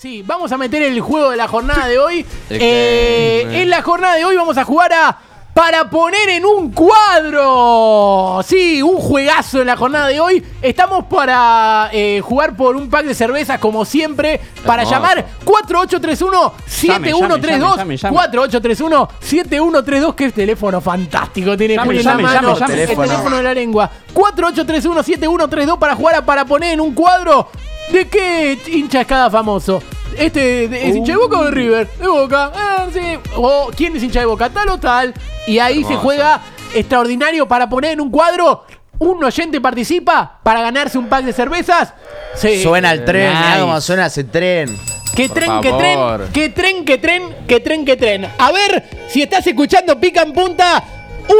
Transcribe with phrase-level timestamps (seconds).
[0.00, 2.24] Sí, vamos a meter el juego de la jornada de hoy.
[2.50, 5.18] Eh, que- en la jornada de hoy vamos a jugar a
[5.52, 8.40] para poner en un cuadro.
[8.46, 10.40] Sí, un juegazo en la jornada de hoy.
[10.62, 14.40] Estamos para eh, jugar por un pack de cervezas como siempre.
[14.64, 14.94] Para Hermoso.
[15.00, 16.52] llamar 4831-7132.
[16.86, 18.16] Llame, llame, llame, llame.
[18.16, 20.14] 4831-7132.
[20.14, 22.58] Qué teléfono fantástico tiene Llame, Juli en llame, la llame, mano.
[22.60, 22.74] llame.
[22.74, 23.08] El Teléfono.
[23.08, 23.90] teléfono de la lengua.
[24.14, 27.48] 4831-7132 para jugar a para poner en un cuadro.
[27.90, 29.82] ¿De qué hincha es cada famoso?
[30.16, 31.88] Este de- es hincha de Boca o de River?
[31.98, 32.52] De Boca.
[32.54, 33.00] Ah, sí.
[33.36, 35.14] O quién es hincha de Boca, tal o tal.
[35.46, 36.40] Y ahí se juega
[36.74, 38.64] extraordinario para poner en un cuadro.
[38.98, 41.94] Un oyente participa para ganarse un pack de cervezas.
[42.34, 42.62] Sí.
[42.62, 43.42] Suena el tren, Nice.
[43.46, 44.76] mirá cómo suena ese tren.
[44.76, 48.28] Por tren, que tren, que tren, que tren, que tren, que tren.
[48.38, 50.82] A ver si estás escuchando Pica en Punta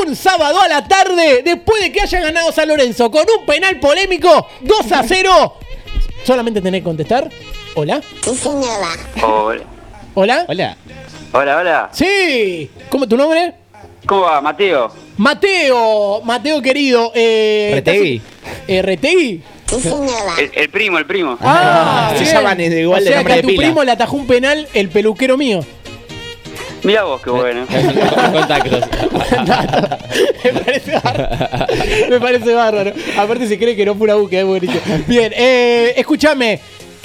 [0.05, 3.79] un sábado a la tarde, después de que haya ganado San Lorenzo con un penal
[3.81, 5.55] polémico, 2 a 0.
[6.29, 7.27] Solamente tenés que contestar.
[7.75, 8.03] Hola.
[8.45, 8.91] Hola.
[10.13, 10.45] Hola.
[10.47, 10.77] Hola.
[11.33, 11.89] Hola, hola.
[11.91, 12.71] Sí.
[12.91, 13.55] ¿Cómo es tu nombre?
[14.05, 14.93] ¿Cómo va, Mateo?
[15.17, 16.21] Mateo.
[16.25, 17.13] Mateo querido.
[17.15, 18.17] Eh, Retegui.
[18.17, 19.43] ¿estás- Eh, Retegui.
[20.39, 21.39] El, el primo, el primo.
[21.41, 22.35] Ah, se bien.
[22.35, 23.63] llaman de igual o de sea nombre que a de tu pila.
[23.63, 25.61] primo le atajó un penal el peluquero mío.
[26.83, 27.67] Mira vos, qué bueno.
[28.33, 28.85] Contactos.
[30.45, 31.67] Me parece bárbaro.
[32.11, 32.93] Me parece bárbaro.
[33.19, 34.81] Aparte se cree que no fue una búsqueda, es buenísimo.
[35.07, 36.61] Bien, eh, escúchame.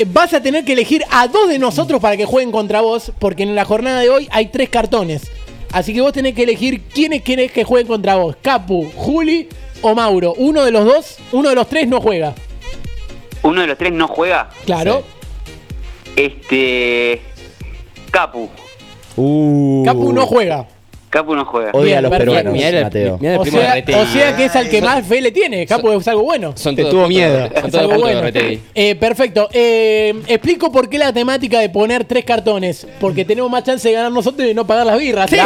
[0.07, 3.43] Vas a tener que elegir a dos de nosotros para que jueguen contra vos, porque
[3.43, 5.31] en la jornada de hoy hay tres cartones.
[5.71, 8.35] Así que vos tenés que elegir quiénes querés que jueguen contra vos.
[8.41, 9.49] Capu, Juli
[9.81, 10.33] o Mauro.
[10.37, 12.33] Uno de los dos, uno de los tres no juega.
[13.41, 14.49] Uno de los tres no juega.
[14.65, 15.03] Claro.
[16.15, 17.21] Este.
[18.11, 18.49] Capu.
[19.15, 19.83] Uh.
[19.85, 20.65] Capu no juega.
[21.09, 21.69] Capu no juega.
[21.73, 23.17] Odia a los peruanos, Mirá el, Mateo.
[23.19, 23.99] mirá el O primo de sea, Retegui.
[23.99, 25.67] o sea que es al que más fe le tiene.
[25.67, 26.53] Capu es algo bueno.
[26.55, 27.37] Son Te todos tuvo miedo.
[27.37, 28.21] Son Es todos algo puntos de bueno.
[28.21, 28.61] Retegui.
[28.73, 29.47] Eh, perfecto.
[29.53, 32.87] Eh, explico por qué la temática de poner tres cartones.
[32.99, 35.29] Porque tenemos más chance de ganar nosotros y de no pagar las birras.
[35.29, 35.37] ¡Sí!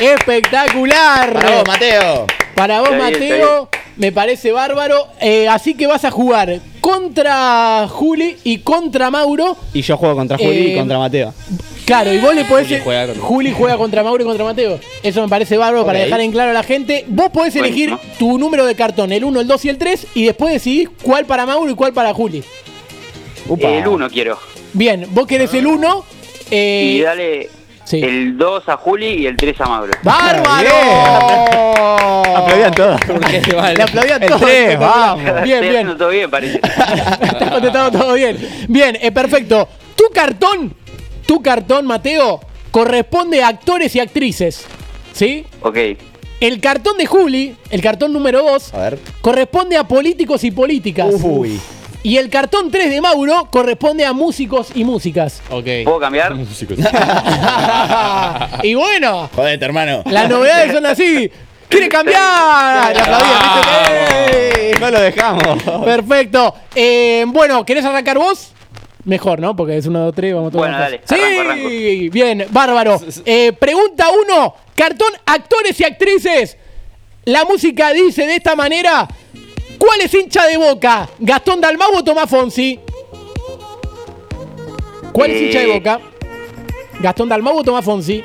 [0.00, 1.32] ¡Espectacular!
[1.34, 2.26] Para vos, Mateo.
[2.54, 3.68] Para vos, Está bien, está Mateo,
[4.00, 5.06] me parece bárbaro.
[5.20, 9.56] Eh, así que vas a jugar contra Juli y contra Mauro.
[9.72, 11.32] Y yo juego contra Juli Eh, y contra Mateo.
[11.84, 12.66] Claro, y vos le podés.
[12.68, 14.80] Juli juega contra- Juli juega contra Mauro y contra Mateo.
[15.02, 17.04] Eso me parece bárbaro para dejar en claro a la gente.
[17.08, 20.24] Vos podés elegir tu número de cartón, el 1, el 2 y el 3, y
[20.24, 22.42] después decidís cuál para Mauro y cuál para Juli.
[23.48, 23.68] Upa.
[23.68, 24.38] El uno quiero.
[24.72, 26.04] Bien, vos querés el 1.
[26.52, 27.48] Eh, Y dale
[27.90, 28.00] sí.
[28.02, 29.92] el 2 a Juli y el 3 a Mauro.
[30.02, 30.70] ¡Bárbaro!
[32.36, 33.00] Aplaudían todos.
[33.06, 34.42] Porque se va Le aplaudían El todos.
[34.78, 35.24] vamos.
[35.42, 35.98] Bien, Estoy bien.
[35.98, 36.56] todo bien, parece.
[36.62, 38.38] Está contestado todo bien.
[38.68, 39.68] Bien, eh, perfecto.
[39.96, 40.74] Tu cartón,
[41.26, 42.40] tu cartón, Mateo,
[42.70, 44.64] corresponde a actores y actrices.
[45.12, 45.44] ¿Sí?
[45.62, 45.76] ok.
[46.40, 48.98] El cartón de Juli, el cartón número 2, A ver.
[49.20, 51.08] corresponde a políticos y políticas.
[51.22, 51.60] Uy.
[52.02, 55.42] Y el cartón 3 de Mauro corresponde a músicos y músicas.
[55.50, 55.66] Ok.
[55.84, 56.34] ¿Puedo cambiar?
[58.62, 60.02] y bueno, Jodete, hermano.
[60.06, 61.30] las novedades son así.
[61.68, 62.20] ¿Quiere cambiar?
[62.94, 64.76] Le aplaudían, ¿viste?
[64.80, 65.62] No lo dejamos.
[65.84, 66.54] Perfecto.
[66.74, 68.52] Eh, bueno, ¿querés arrancar vos?
[69.04, 69.54] Mejor, ¿no?
[69.54, 70.64] Porque es 1, 2, 3, vamos todos.
[70.66, 71.68] Bueno, dale, Sí, arranco, arranco.
[72.12, 73.00] bien, bárbaro.
[73.24, 74.54] Eh, pregunta 1.
[74.74, 76.56] Cartón, actores y actrices.
[77.24, 79.06] La música dice de esta manera.
[79.90, 81.08] ¿Cuál es hincha de boca?
[81.18, 82.78] ¿Gastón Dalmau o Tomás Fonsi?
[85.12, 85.44] ¿Cuál es Eh.
[85.46, 86.00] hincha de boca?
[87.00, 88.22] ¿Gastón Dalmau o Tomás Fonsi?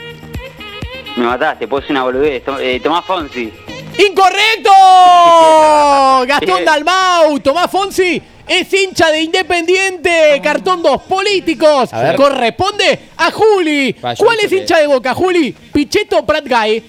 [1.16, 2.44] Me mataste, puedo ser una boludez.
[2.59, 3.52] Eh, Tomás Fonsi.
[3.98, 4.70] ¡Incorrecto!
[6.28, 6.64] Gastón.
[6.66, 10.40] Dalmau, Tomás Fonsi es hincha de Independiente.
[10.44, 11.92] Cartón 2, políticos.
[11.92, 12.16] A ver.
[12.16, 13.96] Corresponde a Juli.
[14.20, 15.52] ¿Cuál es hincha de Boca, Juli?
[15.52, 16.84] ¿Pichetto o Prat Guy?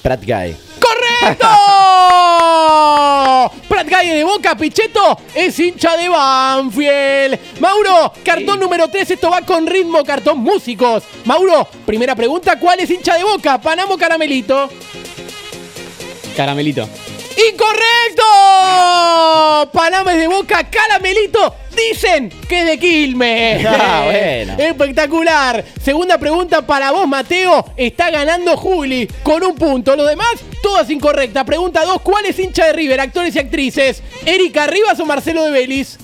[0.00, 0.56] Prat Guy.
[0.78, 1.48] ¡Correcto!
[3.68, 7.38] Prat Guy de Boca, Pichetto es hincha de Banfield.
[7.60, 11.04] Mauro, cartón número 3, esto va con ritmo, cartón músicos.
[11.24, 13.60] Mauro, primera pregunta, ¿cuál es hincha de Boca?
[13.60, 14.68] ¿Panamo Caramelito?
[16.36, 16.88] Caramelito.
[17.36, 18.22] ¡Incorrecto!
[19.72, 21.54] Panamá es de boca, caramelito.
[21.76, 23.66] Dicen que es de Quilmes.
[23.86, 24.54] Ah, bueno.
[24.58, 25.64] Espectacular.
[25.82, 27.64] Segunda pregunta para vos, Mateo.
[27.76, 29.94] Está ganando Juli con un punto.
[29.96, 30.28] Los demás,
[30.62, 31.44] todas incorrectas.
[31.44, 32.00] Pregunta 2.
[32.02, 33.00] ¿Cuál es hincha de River?
[33.00, 34.02] Actores y actrices.
[34.24, 35.98] ¿Erika Rivas o Marcelo de Vélez?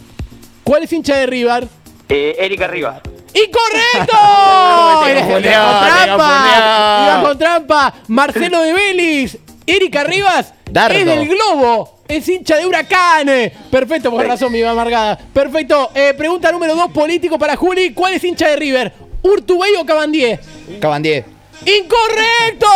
[0.64, 1.68] ¿Cuál es hincha de River?
[2.08, 3.00] Eh, Erika Rivas.
[3.32, 4.16] ¡Incorrecto!
[5.20, 7.04] Confundió, con trampa.
[7.06, 7.94] Iba con trampa.
[8.08, 9.38] Marcelo de Vélez.
[9.66, 10.52] Erika Rivas.
[10.72, 10.98] Dardo.
[10.98, 11.98] Es del Globo.
[12.08, 13.28] Es hincha de Huracán.
[13.70, 15.16] Perfecto, por razón, mi amargada.
[15.32, 15.90] Perfecto.
[15.94, 17.92] Eh, pregunta número dos, político para Juli.
[17.92, 18.92] ¿Cuál es hincha de River?
[19.22, 20.40] ¿Urtubey o Cabandier?
[20.80, 21.24] Cabandier.
[21.66, 22.66] ¡Incorrecto!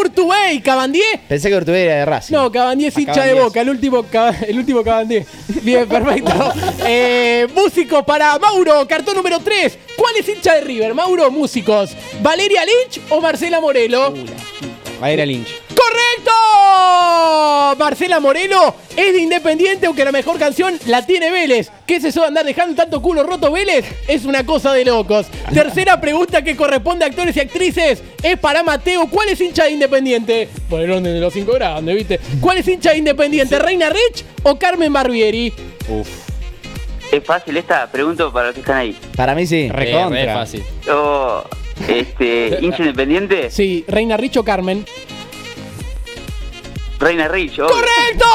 [0.00, 1.20] Urtubey, Cabandier.
[1.28, 2.34] Pensé que Urtubey era de Racing.
[2.34, 3.44] No, Cabandier es hincha de Cabandier.
[3.44, 5.24] boca, el último, Caba- el último Cabandier.
[5.62, 6.52] Bien, perfecto.
[6.84, 9.78] Eh, músicos para Mauro, cartón número 3.
[9.96, 10.94] ¿Cuál es hincha de River?
[10.94, 11.90] Mauro, músicos.
[12.20, 14.14] ¿Valeria Lynch o Marcela Morelo?
[15.02, 15.48] Va a ir a Lynch.
[15.68, 16.30] ¡Correcto!
[17.78, 21.70] Marcela Morelo es de Independiente, aunque la mejor canción la tiene Vélez.
[21.86, 23.84] ¿Qué es eso de andar dejando tanto culo roto Vélez?
[24.08, 25.26] Es una cosa de locos.
[25.54, 29.08] Tercera pregunta que corresponde a actores y actrices es para Mateo.
[29.08, 30.48] ¿Cuál es hincha de Independiente?
[30.68, 32.20] Por el orden de los cinco grandes, ¿viste?
[32.40, 33.58] ¿Cuál es hincha de Independiente?
[33.58, 35.52] ¿Reina Rich o Carmen Barbieri?
[35.88, 36.08] Uf.
[37.12, 38.96] Es fácil esta, pregunto para los que están ahí.
[39.16, 39.68] Para mí sí.
[39.68, 40.24] Re- Re- Recontra.
[40.26, 40.64] re fácil.
[40.86, 41.44] Yo,
[41.88, 44.84] este, hincha independiente, Sí, Reina Rich o Carmen.
[46.98, 47.68] Reina Rich, obvio.
[47.74, 48.26] ¡Correcto!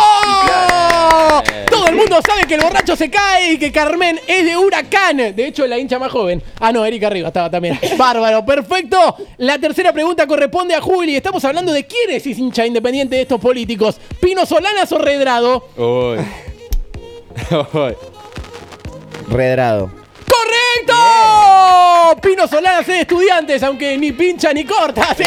[0.46, 1.44] Claro.
[1.70, 5.18] Todo el mundo sabe que el borracho se cae y que Carmen es de Huracán.
[5.18, 6.42] De hecho, es la hincha más joven.
[6.60, 7.80] Ah, no, Erika arriba estaba también.
[7.98, 9.18] Bárbaro, perfecto.
[9.38, 11.16] La tercera pregunta corresponde a Juli.
[11.16, 14.00] Estamos hablando de quién es ese hincha independiente de estos políticos.
[14.20, 15.70] ¿Pino Solanas o Redrado?
[15.78, 16.18] Uy.
[17.74, 17.94] Uy.
[19.30, 19.92] Redrado.
[22.06, 22.22] ¡Correcto!
[22.22, 25.08] Pino Solanas es de estudiantes, aunque ni pincha ni corta.
[25.18, 25.24] ¡Sí!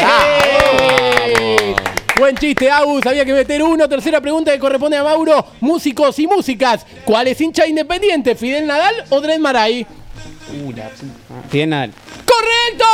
[2.17, 3.05] Buen chiste, Agus.
[3.05, 3.87] Había que meter uno.
[3.87, 5.45] Tercera pregunta que corresponde a Mauro.
[5.61, 6.85] Músicos y músicas.
[7.05, 8.35] ¿Cuál es hincha independiente?
[8.35, 9.85] ¿Fidel Nadal o Dred Maray?
[11.49, 11.91] Tiene
[12.25, 12.85] ¡Correcto!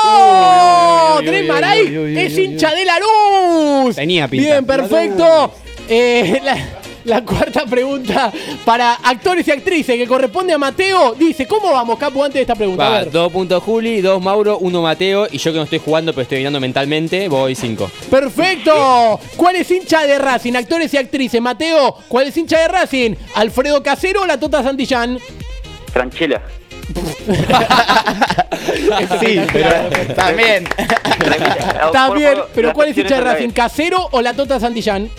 [1.18, 3.96] uy, uy, Dred Maray es hincha de la luz.
[3.96, 4.48] Tenía pinta.
[4.48, 5.54] Bien, perfecto.
[5.88, 6.58] Eh, la,
[7.06, 8.31] la cuarta pregunta
[8.66, 11.13] para actores y actrices que corresponde a Mateo.
[11.13, 12.86] Dice, ¿cómo vamos, Capo, antes de esta pregunta?
[12.86, 13.12] A Va, ver.
[13.12, 15.28] dos puntos Juli, dos Mauro, uno Mateo.
[15.31, 17.90] Y yo que no estoy jugando, pero estoy mirando mentalmente, voy cinco.
[18.10, 19.19] Perfecto.
[19.38, 20.54] ¿Cuál es hincha de Racing?
[20.56, 21.42] Actores y actrices.
[21.42, 23.12] Mateo, ¿cuál es hincha de Racing?
[23.36, 25.19] ¿Alfredo Casero o la Tota Santillán?
[25.94, 26.42] Franchella.
[29.19, 29.69] Sí, pero
[30.16, 30.68] también.
[31.94, 33.50] Favor, pero ¿cuál es hincha de Racing?
[33.50, 35.10] ¿Casero o la Tota Santillán?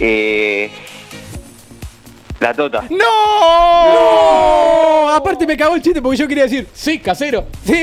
[0.00, 0.70] Eh,
[2.40, 2.84] la Tota.
[2.90, 2.98] ¡No!
[5.14, 7.46] Aparte me cagó el chiste porque yo quería decir, sí, casero.
[7.64, 7.74] Sí,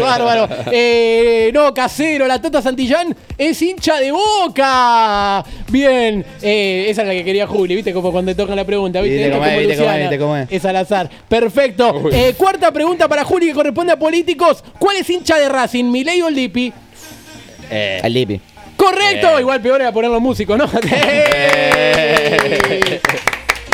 [0.00, 0.48] bárbaro.
[0.70, 5.44] Eh, no, casero, la Tota Santillán es hincha de boca.
[5.70, 7.92] Bien, eh, esa es la que quería Juli, ¿viste?
[7.92, 9.16] Como cuando te tocan la pregunta, ¿viste?
[9.16, 10.10] Viste Esto cómo es, como viste cómo es, Luciana.
[10.10, 10.48] viste cómo es.
[10.52, 11.10] Es al azar.
[11.28, 12.10] Perfecto.
[12.12, 14.62] Eh, cuarta pregunta para Juli que corresponde a políticos.
[14.78, 16.72] ¿Cuál es hincha de Racing, Milei o el Lipi?
[17.70, 18.40] Eh, Al Lipi.
[18.84, 20.66] Correcto, igual peor era poner los músicos, ¿no?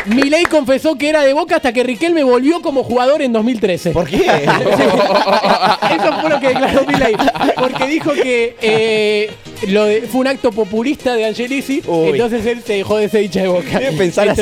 [0.05, 3.91] Milei confesó que era de Boca hasta que Riquelme volvió como jugador en 2013.
[3.91, 4.19] ¿Por qué?
[4.25, 7.13] Eso fue lo que declaró Milei.
[7.57, 9.29] Porque dijo que eh,
[9.67, 11.81] lo de- fue un acto populista de Angelici.
[11.85, 12.11] Uy.
[12.11, 13.81] Entonces él se dejó de ser hincha de Boca.
[13.97, 14.41] Pensar así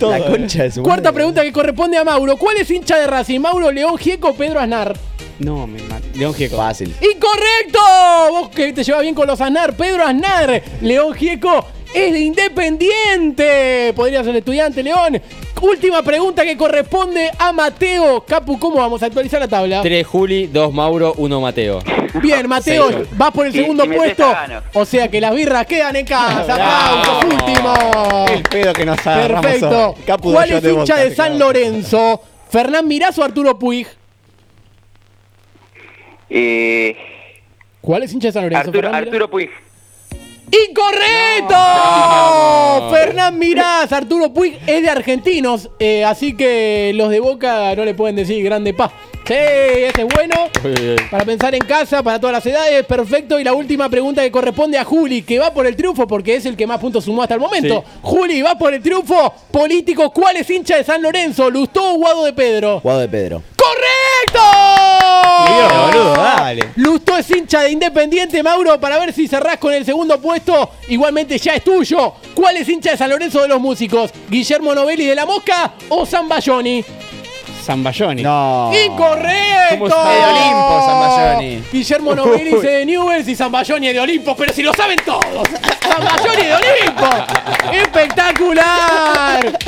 [0.00, 1.14] todo, La concha de su Cuarta madre.
[1.14, 2.36] pregunta que corresponde a Mauro.
[2.36, 3.38] ¿Cuál es hincha de Racing?
[3.38, 4.96] Mauro, León, Gieco, Pedro Aznar.
[5.38, 6.02] No, me mata.
[6.14, 6.56] León Gieco.
[6.56, 6.94] Fácil.
[7.00, 7.78] ¡Incorrecto!
[8.30, 9.74] Vos que te llevas bien con los Aznar.
[9.74, 11.64] Pedro Aznar, León Gieco,
[11.94, 13.92] es de Independiente.
[13.94, 15.20] Podría ser estudiante, León.
[15.60, 18.24] Última pregunta que corresponde a Mateo.
[18.24, 19.80] Capu, ¿cómo vamos a actualizar la tabla?
[19.82, 21.80] tres Juli, dos Mauro, uno Mateo.
[22.22, 22.96] Bien, Mateo, Sí.
[23.12, 24.32] vas por el Si- segundo si puesto.
[24.74, 26.44] O sea que las birras quedan en casa.
[26.54, 26.98] Bravo.
[27.00, 28.26] Aplausos, último.
[28.32, 29.88] El pedo que nos Perfecto.
[29.90, 29.94] hoy.
[30.06, 31.38] Capu ¿Cuál es hincha de San.
[31.38, 32.20] Lorenzo?
[32.50, 33.86] ¿Fernán Mirás o Arturo Puig?
[36.30, 36.96] Eh,
[37.80, 38.72] ¿Cuál es hincha de San Lorenzo?
[38.92, 39.50] Arturo, Puig.
[40.68, 41.54] ¡Incorrecto!
[42.90, 47.92] Fernán Mirás, Arturo Puig es de argentinos, eh, así que los de Boca no le
[47.92, 48.92] pueden decir grande paz.
[49.26, 50.34] Sí, ese es bueno.
[51.10, 53.38] Para pensar en casa, para todas las edades, perfecto.
[53.38, 56.46] Y la última pregunta que corresponde a Juli, que va por el triunfo porque es
[56.46, 57.84] el que más puntos sumó hasta el momento.
[58.00, 59.34] Juli, va por el triunfo.
[59.50, 61.50] Políticos, ¿cuál es hincha de San Lorenzo?
[61.50, 62.80] ¿Lustó o Guado de Pedro?
[62.80, 63.42] Guado de Pedro.
[65.54, 66.68] Dios, boludo, dale.
[66.76, 70.70] Lustó es hincha de Independiente, Mauro, para ver si cerrás con el segundo puesto.
[70.88, 72.14] Igualmente ya es tuyo.
[72.34, 74.10] ¿Cuál es hincha de San Lorenzo de los músicos?
[74.28, 76.84] ¿Guillermo Novelli de la Mosca o Zambayoni?
[77.64, 78.22] Zambayoni.
[78.22, 78.70] No.
[78.72, 79.68] ¡Incorrecto!
[79.70, 80.10] ¿Cómo está?
[80.10, 81.62] De Olimpo, Zambayoni.
[81.70, 85.48] Guillermo Novelli es de Newells y Zambayoni es de Olimpo, pero si lo saben todos.
[85.82, 87.06] ¡Zambayoni es de Olimpo!
[87.72, 89.58] ¡Espectacular!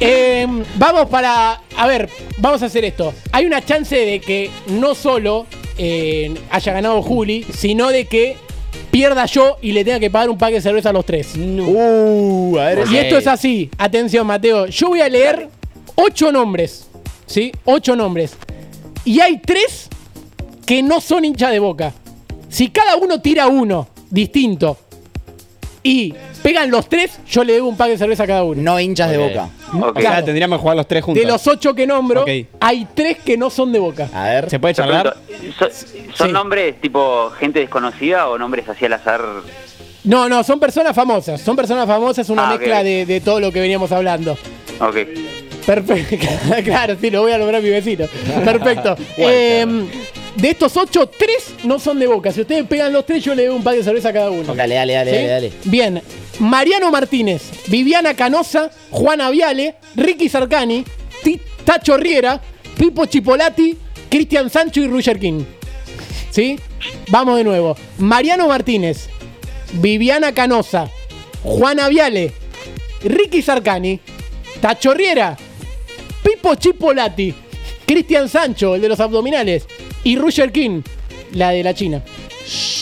[0.00, 0.46] Eh,
[0.76, 1.60] vamos para.
[1.76, 3.12] A ver, vamos a hacer esto.
[3.32, 5.46] Hay una chance de que no solo
[5.78, 8.36] eh, haya ganado Juli, sino de que
[8.90, 11.34] pierda yo y le tenga que pagar un paquete de cerveza a los tres.
[11.36, 12.84] Uh, a ver.
[12.90, 13.70] Y esto es así.
[13.78, 14.66] Atención, Mateo.
[14.66, 15.48] Yo voy a leer
[15.94, 16.88] ocho nombres.
[17.26, 17.52] ¿Sí?
[17.64, 18.34] Ocho nombres.
[19.04, 19.88] Y hay tres
[20.66, 21.92] que no son hincha de boca.
[22.48, 24.76] Si cada uno tira uno distinto
[25.82, 28.60] y pegan los tres, yo le debo un pack de cerveza a cada uno.
[28.60, 29.48] No hinchas de boca.
[29.74, 29.98] Ok.
[29.98, 31.22] O sea, tendríamos que jugar los tres juntos.
[31.22, 32.24] De los ocho que nombro,
[32.60, 34.08] hay tres que no son de Boca.
[34.14, 34.50] A ver.
[34.50, 35.16] ¿Se puede charlar?
[35.58, 35.68] ¿son,
[36.14, 36.32] son Sí.
[36.32, 39.22] nombres tipo gente desconocida o nombres así al azar?
[40.04, 41.40] No, no, son personas famosas.
[41.40, 44.32] Son personas famosas, una Ah, mezcla de, de todo lo que veníamos hablando.
[44.80, 44.96] Ok.
[45.64, 46.26] Perfecto.
[46.64, 48.06] claro, sí, lo voy a lograr mi vecino.
[48.44, 48.96] Perfecto.
[49.16, 49.64] Eh,
[50.36, 52.32] de estos ocho, tres no son de Boca.
[52.32, 54.54] Si ustedes pegan los tres, yo le doy un par de cerveza a cada uno.
[54.54, 55.16] Dale, dale, dale, ¿Sí?
[55.16, 55.52] dale, dale.
[55.64, 56.02] Bien.
[56.38, 60.84] Mariano Martínez, Viviana Canosa, Juana Viale, Ricky Sarcani,
[61.64, 62.40] Tacho Riera,
[62.76, 63.76] Pipo Chipolati,
[64.08, 65.44] Cristian Sancho y Roger King.
[66.30, 66.58] ¿Sí?
[67.08, 67.76] Vamos de nuevo.
[67.98, 69.08] Mariano Martínez,
[69.74, 70.90] Viviana Canosa,
[71.42, 72.32] Juana Viale,
[73.04, 74.00] Ricky Sarcani,
[74.60, 75.36] Tacho Riera,
[76.22, 77.34] Pipo Chipolati,
[77.86, 79.66] Cristian Sancho, el de los abdominales,
[80.04, 80.82] y Roger King,
[81.32, 82.02] la de la China.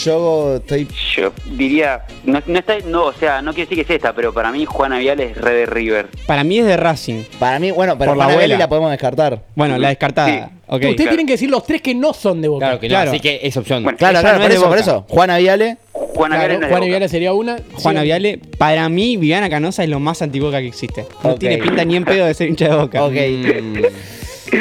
[0.05, 0.89] Yo estoy.
[1.15, 4.33] Yo diría, no, no está, no, o sea, no quiero decir que es esta, pero
[4.33, 6.09] para mí Juana Vial es Red de River.
[6.27, 7.25] Para mí es de Racing.
[7.39, 8.65] Para mí, bueno, pero Por la Juana Viale abuela.
[8.65, 9.43] la podemos descartar.
[9.55, 10.29] Bueno, la descartada.
[10.49, 10.55] Sí.
[10.75, 11.11] Ustedes claro.
[11.11, 12.65] tienen que decir los tres que no son de Boca.
[12.67, 13.11] Claro que no, Claro.
[13.11, 13.83] así que es opción.
[13.83, 15.05] Bueno, Claro, claro, no por es eso, por eso.
[15.09, 15.77] Juana Viale.
[15.93, 16.87] Juana Claro, Vial no es de Juan Boca.
[16.89, 17.59] Viale sería una.
[17.75, 18.05] Juana Sí.
[18.07, 21.05] Viale, para mí, Viviana Canosa es lo más antiboca que existe.
[21.23, 23.05] No tiene pinta ni en pedo de ser hincha de boca.
[23.05, 23.15] Ok.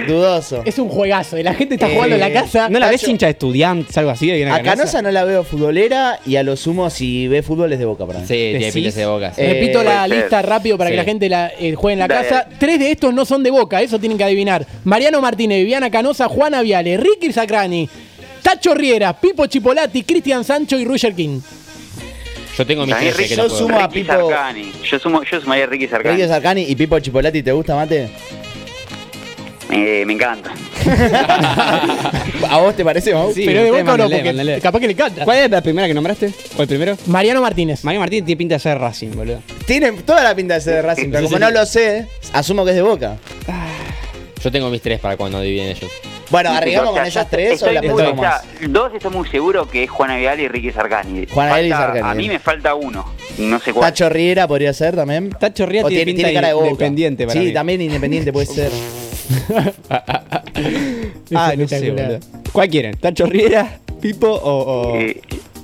[0.07, 0.61] Dudoso.
[0.65, 1.37] Es un juegazo.
[1.37, 2.69] y La gente está Eh, jugando en la casa.
[2.69, 4.29] ¿No la ves hincha de estudiantes, algo así?
[4.43, 7.85] A Canosa no la veo futbolera y a lo sumo si ve fútbol es de
[7.85, 8.25] boca para mí.
[8.25, 8.73] Sí, tiene ¿Decís?
[8.73, 9.33] pintas de boca.
[9.33, 9.41] sí.
[9.41, 10.17] Eh, Repito la puede ser.
[10.17, 10.97] lista rápido para que Sí.
[10.97, 12.27] la gente la eh, juegue en la Dale.
[12.27, 12.47] casa.
[12.59, 14.65] Tres de estos no son de Boca, eso tienen que adivinar.
[14.83, 17.89] Mariano Martínez, Viviana Canosa, Juana Viale, Ricky Sacrani,
[18.43, 21.39] Tacho Riera, Pipo Chipolati, Cristian Sancho y Roger King.
[22.57, 23.57] Yo tengo mis También que yo no puedo.
[23.57, 24.71] sumo a Ricky Pipo- Sarcani.
[24.83, 26.15] Yo, sumo, yo sumaría a Ricky Sarcani.
[26.17, 28.09] Ricky Sarcani y Pipo Chipolati, ¿te gusta, Mate?
[29.71, 30.51] Eh, me encanta.
[32.49, 33.31] ¿A vos te parece, Mau?
[33.33, 35.25] Sí, Pero de Boca o no, porque capaz que le canta.
[35.25, 36.31] ¿Cuál es la primera que nombraste?
[36.57, 36.97] ¿O el primero?
[37.05, 37.83] Mariano Martínez.
[37.83, 39.41] Mario Martín tiene pinta de ser Racing, boludo.
[39.65, 41.53] Tiene toda la pinta de ser de Racing, pero Sí, como sí, no sí.
[41.53, 43.17] lo sé, asumo que es de boca.
[44.43, 45.91] Yo tengo mis tres para cuando adivinen ellos.
[46.31, 48.41] Bueno, O sea, arriesgamos con esas tres o estoy la o sea, más.
[48.69, 51.25] Dos estoy muy seguro que es Juana Vial y Ricky Sarcani.
[51.27, 53.05] Juana Vial y Sarcani, A mí me falta uno.
[53.39, 53.91] No sé cuál.
[53.91, 55.29] Tacho Riera podría ser también.
[55.31, 56.67] Tacho Riera O tiene pinta cara de boca.
[56.67, 57.53] independiente para Sí, mí.
[57.53, 58.71] también independiente puede ser.
[61.35, 62.19] Ah, no sé, boludo.
[62.51, 62.95] ¿Cuál quieren?
[62.97, 65.21] ¿Tacho Riera, Pipo o, o, Eh,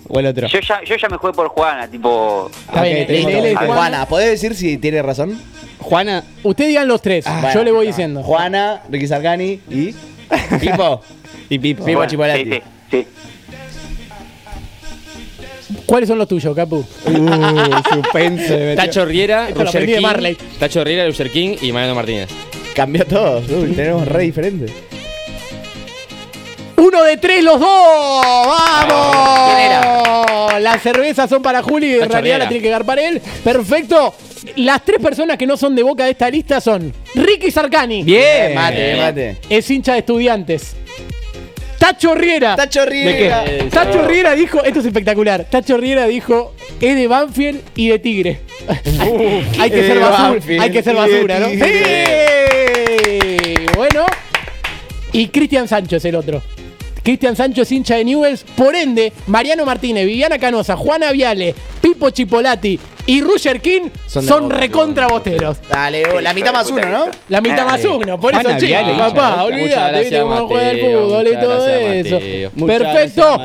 [0.07, 0.48] o el otro?
[0.48, 2.50] yo, ya, yo ya me jugué por Juana, tipo.
[2.67, 3.29] Está Ok, bien, listo.
[3.29, 3.75] él- él es A ver, Juana.
[3.75, 5.39] Juana, ¿podés decir si tiene razón?
[5.79, 6.24] Juana.
[6.43, 8.24] Ustedes digan los tres, Bueno, yo le voy diciendo.
[8.24, 9.93] Juana, Ricky Sargani y.
[10.62, 11.01] Pipo.
[11.50, 11.86] Y Pipo.
[11.86, 12.43] Pipo bueno, Chipolati.
[12.43, 12.51] Sí,
[12.91, 13.07] sí, sí.
[15.86, 16.77] ¿Cuáles son los tuyos, Capu?
[16.77, 16.84] Uh,
[17.93, 18.50] suspense.
[18.50, 18.75] me metió.
[18.75, 20.38] Tacho Riera, Esto lo Roger aprendí de King, Marley.
[20.60, 22.29] Tacho Riera, Roger King y Mariano Martínez.
[22.75, 23.41] Cambió todo.
[23.62, 24.72] Uy, tenemos re diferentes.
[26.75, 28.25] Uno de tres los dos.
[28.25, 29.55] ¡Vamos!
[29.55, 30.60] ¿Quién era?
[30.60, 32.38] Las cervezas son para Juli y en realidad Riera.
[32.39, 33.22] la tiene que agarrar él.
[33.44, 34.13] Perfecto.
[34.58, 38.03] Las tres personas que no son de boca de esta lista son Ricky Sarcani.
[38.03, 38.53] Bien.
[38.53, 39.38] Mate, bien, mate.
[39.50, 40.75] Es hincha de estudiantes.
[41.79, 42.55] Tacho Riera.
[42.55, 43.46] Tacho Riera.
[43.46, 43.63] qué?
[43.72, 45.46] Tacho Riera dijo, esto es espectacular.
[45.50, 48.39] Tacho Riera dijo, es de Banfield y de Tigre.
[49.60, 51.48] hay que ser de basura, Banfield hay que ser basura, ¿no?
[51.48, 52.54] Tigre.
[55.12, 56.42] Y Cristian Sancho es el otro.
[57.04, 62.10] Cristian Sancho es hincha de Newells, por ende, Mariano Martínez, Viviana Canosa, Juana Viale, Pipo
[62.10, 65.57] Chipolati y Roger King son, Son recontra bosteros.
[65.69, 67.05] Dale, la mitad más uno, ¿no?
[67.29, 71.39] La mitad más uno, por eso chicos, papá, olvídate, viste cómo juega el fútbol y
[71.39, 72.19] todo eso.
[72.65, 73.38] Perfecto.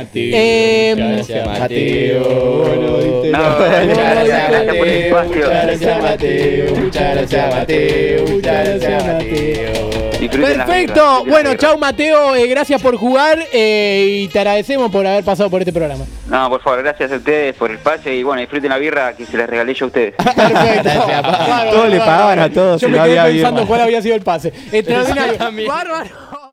[0.96, 3.22] gracias, Mateo.
[3.22, 5.46] Gracias, por el espacio.
[5.46, 6.76] Muchas gracias, Mateo.
[6.76, 8.26] Muchas gracias, Mateo.
[8.26, 9.90] Muchas gracias, Mateo.
[10.28, 11.24] Perfecto.
[11.24, 15.60] Bueno, chau Mateo, eh, gracias por jugar eh, y te agradecemos por haber pasado por
[15.60, 16.04] este programa.
[16.28, 19.24] No, por favor, gracias a ustedes por el espacio y bueno, disfruten la birra que
[19.24, 20.14] se les regalé yo a ustedes.
[20.16, 20.88] Perfecto.
[21.08, 24.02] Bárbaro, Todos le pagaban a todos, Yo si me no quedé había pensando cuál había
[24.02, 24.48] sido el pase.
[24.72, 25.68] Extraordinario.
[25.68, 26.10] Bárbaro.